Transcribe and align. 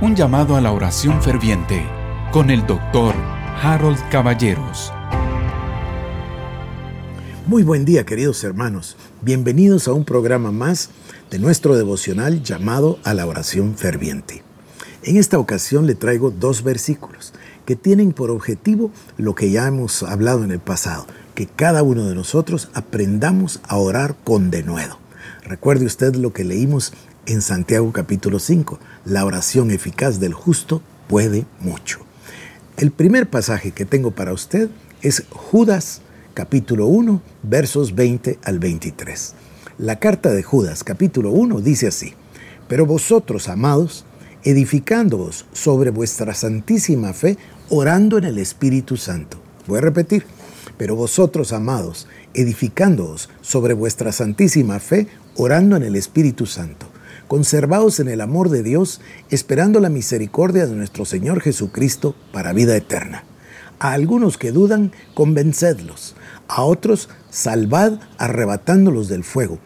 Un 0.00 0.14
llamado 0.14 0.54
a 0.54 0.60
la 0.60 0.70
oración 0.70 1.20
ferviente 1.20 1.84
con 2.30 2.50
el 2.50 2.64
doctor 2.68 3.16
Harold 3.60 3.98
Caballeros. 4.10 4.92
Muy 7.48 7.64
buen 7.64 7.84
día 7.84 8.06
queridos 8.06 8.44
hermanos. 8.44 8.96
Bienvenidos 9.22 9.88
a 9.88 9.92
un 9.94 10.04
programa 10.04 10.52
más 10.52 10.90
de 11.32 11.40
nuestro 11.40 11.74
devocional 11.74 12.44
llamado 12.44 13.00
a 13.02 13.12
la 13.12 13.26
oración 13.26 13.74
ferviente. 13.74 14.44
En 15.02 15.16
esta 15.16 15.40
ocasión 15.40 15.88
le 15.88 15.96
traigo 15.96 16.30
dos 16.30 16.62
versículos 16.62 17.32
que 17.66 17.74
tienen 17.74 18.12
por 18.12 18.30
objetivo 18.30 18.92
lo 19.16 19.34
que 19.34 19.50
ya 19.50 19.66
hemos 19.66 20.04
hablado 20.04 20.44
en 20.44 20.52
el 20.52 20.60
pasado, 20.60 21.08
que 21.34 21.48
cada 21.48 21.82
uno 21.82 22.06
de 22.06 22.14
nosotros 22.14 22.70
aprendamos 22.72 23.58
a 23.66 23.76
orar 23.76 24.14
con 24.22 24.52
denuedo. 24.52 25.07
Recuerde 25.48 25.86
usted 25.86 26.14
lo 26.14 26.34
que 26.34 26.44
leímos 26.44 26.92
en 27.24 27.40
Santiago 27.40 27.90
capítulo 27.90 28.38
5, 28.38 28.78
la 29.06 29.24
oración 29.24 29.70
eficaz 29.70 30.20
del 30.20 30.34
justo 30.34 30.82
puede 31.08 31.46
mucho. 31.60 32.00
El 32.76 32.90
primer 32.90 33.30
pasaje 33.30 33.70
que 33.70 33.86
tengo 33.86 34.10
para 34.10 34.34
usted 34.34 34.68
es 35.00 35.24
Judas 35.30 36.02
capítulo 36.34 36.86
1, 36.88 37.22
versos 37.44 37.94
20 37.94 38.38
al 38.44 38.58
23. 38.58 39.34
La 39.78 39.98
carta 39.98 40.32
de 40.32 40.42
Judas 40.42 40.84
capítulo 40.84 41.30
1 41.30 41.62
dice 41.62 41.86
así, 41.86 42.12
pero 42.68 42.84
vosotros, 42.84 43.48
amados, 43.48 44.04
edificándoos 44.44 45.46
sobre 45.54 45.88
vuestra 45.88 46.34
santísima 46.34 47.14
fe, 47.14 47.38
orando 47.70 48.18
en 48.18 48.24
el 48.24 48.36
Espíritu 48.36 48.98
Santo. 48.98 49.38
Voy 49.66 49.78
a 49.78 49.80
repetir, 49.80 50.26
pero 50.78 50.96
vosotros, 50.96 51.52
amados, 51.52 52.06
edificándoos 52.32 53.28
sobre 53.42 53.74
vuestra 53.74 54.12
santísima 54.12 54.78
fe, 54.78 55.08
orando 55.36 55.76
en 55.76 55.82
el 55.82 55.96
Espíritu 55.96 56.46
Santo 56.46 56.86
conservados 57.28 58.00
en 58.00 58.08
el 58.08 58.20
amor 58.22 58.48
de 58.48 58.62
Dios, 58.62 59.00
esperando 59.30 59.78
la 59.78 59.90
misericordia 59.90 60.66
de 60.66 60.74
nuestro 60.74 61.04
Señor 61.04 61.40
Jesucristo 61.40 62.16
para 62.32 62.54
vida 62.54 62.74
eterna. 62.74 63.24
A 63.78 63.92
algunos 63.92 64.38
que 64.38 64.50
dudan, 64.50 64.90
convencedlos. 65.14 66.16
A 66.48 66.62
otros, 66.64 67.08
salvad 67.30 68.00
arrebatándolos 68.16 69.08
del 69.08 69.22
fuego. 69.22 69.58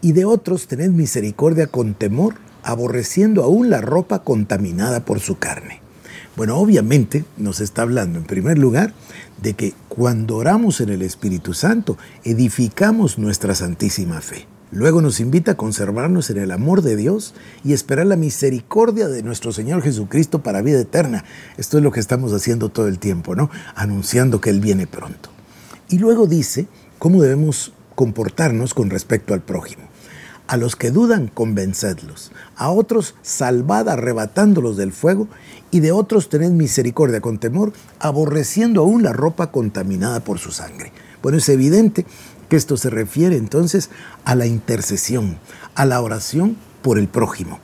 Y 0.00 0.12
de 0.12 0.24
otros, 0.24 0.66
tened 0.66 0.90
misericordia 0.90 1.68
con 1.68 1.94
temor, 1.94 2.34
aborreciendo 2.64 3.44
aún 3.44 3.70
la 3.70 3.80
ropa 3.80 4.24
contaminada 4.24 5.04
por 5.04 5.20
su 5.20 5.38
carne. 5.38 5.85
Bueno, 6.36 6.56
obviamente 6.56 7.24
nos 7.36 7.60
está 7.60 7.82
hablando 7.82 8.18
en 8.18 8.24
primer 8.24 8.58
lugar 8.58 8.92
de 9.42 9.54
que 9.54 9.74
cuando 9.88 10.36
oramos 10.36 10.80
en 10.80 10.90
el 10.90 11.02
Espíritu 11.02 11.54
Santo, 11.54 11.96
edificamos 12.24 13.18
nuestra 13.18 13.54
santísima 13.54 14.20
fe. 14.20 14.46
Luego 14.72 15.00
nos 15.00 15.20
invita 15.20 15.52
a 15.52 15.56
conservarnos 15.56 16.28
en 16.30 16.38
el 16.38 16.50
amor 16.50 16.82
de 16.82 16.96
Dios 16.96 17.34
y 17.64 17.72
esperar 17.72 18.06
la 18.06 18.16
misericordia 18.16 19.06
de 19.06 19.22
nuestro 19.22 19.52
Señor 19.52 19.80
Jesucristo 19.82 20.42
para 20.42 20.60
vida 20.60 20.80
eterna. 20.80 21.24
Esto 21.56 21.78
es 21.78 21.84
lo 21.84 21.92
que 21.92 22.00
estamos 22.00 22.32
haciendo 22.32 22.68
todo 22.68 22.88
el 22.88 22.98
tiempo, 22.98 23.36
¿no? 23.36 23.48
Anunciando 23.76 24.40
que 24.40 24.50
Él 24.50 24.60
viene 24.60 24.86
pronto. 24.86 25.30
Y 25.88 25.98
luego 25.98 26.26
dice 26.26 26.66
cómo 26.98 27.22
debemos 27.22 27.72
comportarnos 27.94 28.74
con 28.74 28.90
respecto 28.90 29.34
al 29.34 29.40
prójimo. 29.40 29.85
A 30.46 30.56
los 30.56 30.76
que 30.76 30.90
dudan, 30.90 31.28
convencedlos. 31.28 32.30
A 32.56 32.70
otros, 32.70 33.14
salvad 33.22 33.88
arrebatándolos 33.88 34.76
del 34.76 34.92
fuego. 34.92 35.28
Y 35.70 35.80
de 35.80 35.92
otros, 35.92 36.28
tened 36.28 36.52
misericordia 36.52 37.20
con 37.20 37.38
temor, 37.38 37.72
aborreciendo 37.98 38.82
aún 38.82 39.02
la 39.02 39.12
ropa 39.12 39.50
contaminada 39.50 40.20
por 40.20 40.38
su 40.38 40.52
sangre. 40.52 40.92
Bueno, 41.22 41.38
es 41.38 41.48
evidente 41.48 42.06
que 42.48 42.56
esto 42.56 42.76
se 42.76 42.90
refiere 42.90 43.36
entonces 43.36 43.90
a 44.24 44.34
la 44.34 44.46
intercesión, 44.46 45.38
a 45.74 45.84
la 45.84 46.00
oración 46.00 46.56
por 46.82 46.98
el 46.98 47.08
prójimo. 47.08 47.58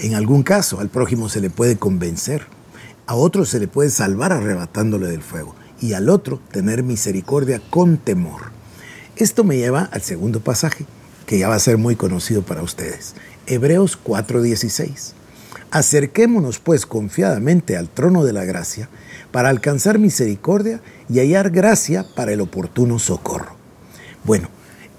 En 0.00 0.14
algún 0.14 0.42
caso 0.42 0.80
al 0.80 0.88
prójimo 0.88 1.28
se 1.28 1.40
le 1.40 1.50
puede 1.50 1.76
convencer, 1.76 2.46
a 3.06 3.14
otro 3.14 3.44
se 3.44 3.60
le 3.60 3.68
puede 3.68 3.90
salvar 3.90 4.32
arrebatándole 4.32 5.06
del 5.06 5.22
fuego 5.22 5.54
y 5.80 5.92
al 5.92 6.08
otro 6.08 6.40
tener 6.50 6.82
misericordia 6.82 7.60
con 7.70 7.98
temor. 7.98 8.50
Esto 9.16 9.44
me 9.44 9.56
lleva 9.56 9.88
al 9.92 10.02
segundo 10.02 10.40
pasaje, 10.40 10.86
que 11.26 11.38
ya 11.38 11.48
va 11.48 11.54
a 11.54 11.60
ser 11.60 11.78
muy 11.78 11.96
conocido 11.96 12.42
para 12.42 12.62
ustedes. 12.62 13.14
Hebreos 13.46 13.98
4:16. 14.02 15.14
Acerquémonos 15.70 16.60
pues 16.60 16.86
confiadamente 16.86 17.76
al 17.76 17.88
trono 17.88 18.24
de 18.24 18.32
la 18.32 18.44
gracia 18.44 18.88
para 19.32 19.48
alcanzar 19.48 19.98
misericordia 19.98 20.80
y 21.08 21.18
hallar 21.18 21.50
gracia 21.50 22.06
para 22.14 22.32
el 22.32 22.40
oportuno 22.40 22.98
socorro. 22.98 23.56
Bueno, 24.24 24.48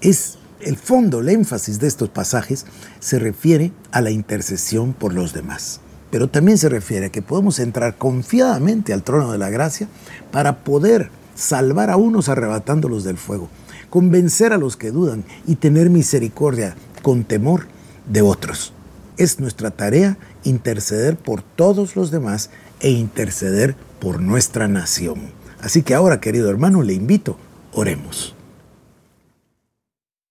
es 0.02 0.36
el 0.60 0.76
fondo, 0.76 1.20
el 1.20 1.28
énfasis 1.28 1.78
de 1.80 1.86
estos 1.86 2.10
pasajes 2.10 2.66
se 3.00 3.18
refiere 3.18 3.72
a 3.92 4.00
la 4.00 4.10
intercesión 4.10 4.92
por 4.92 5.14
los 5.14 5.32
demás, 5.32 5.80
pero 6.10 6.28
también 6.28 6.58
se 6.58 6.68
refiere 6.68 7.06
a 7.06 7.10
que 7.10 7.22
podemos 7.22 7.58
entrar 7.58 7.96
confiadamente 7.96 8.92
al 8.92 9.02
trono 9.02 9.32
de 9.32 9.38
la 9.38 9.50
gracia 9.50 9.88
para 10.30 10.64
poder 10.64 11.10
salvar 11.34 11.90
a 11.90 11.96
unos 11.96 12.28
arrebatándolos 12.28 13.04
del 13.04 13.16
fuego, 13.16 13.48
convencer 13.90 14.52
a 14.52 14.58
los 14.58 14.76
que 14.76 14.90
dudan 14.90 15.24
y 15.46 15.56
tener 15.56 15.90
misericordia 15.90 16.76
con 17.02 17.24
temor 17.24 17.66
de 18.10 18.22
otros. 18.22 18.72
Es 19.16 19.40
nuestra 19.40 19.70
tarea 19.70 20.18
interceder 20.44 21.16
por 21.16 21.42
todos 21.42 21.96
los 21.96 22.10
demás 22.10 22.50
e 22.80 22.90
interceder 22.90 23.74
por 24.00 24.20
nuestra 24.20 24.68
nación. 24.68 25.32
Así 25.60 25.82
que 25.82 25.94
ahora, 25.94 26.20
querido 26.20 26.50
hermano, 26.50 26.82
le 26.82 26.92
invito, 26.92 27.38
oremos. 27.72 28.35